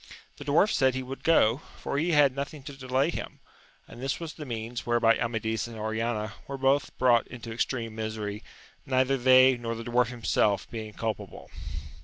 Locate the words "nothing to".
2.35-2.73